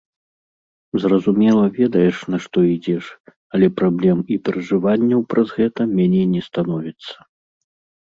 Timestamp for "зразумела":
1.03-1.63